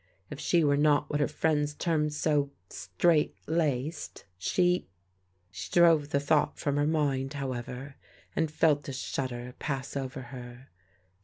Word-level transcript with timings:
If 0.31 0.39
she 0.39 0.63
were 0.63 0.77
not 0.77 1.11
what 1.11 1.19
her 1.19 1.27
friends 1.27 1.75
termed 1.75 2.11
so 2.15 2.49
straight 2.69 3.35
laced, 3.45 4.25
she 4.39 4.87
She 5.51 5.69
drove 5.71 6.09
the 6.09 6.19
thought 6.19 6.57
from 6.57 6.77
her 6.77 6.87
mind, 6.87 7.33
however, 7.33 7.97
and 8.35 8.49
felt 8.49 8.89
a 8.89 8.93
shudder 8.93 9.53
pass 9.59 9.95
over 9.95 10.21
her. 10.33 10.69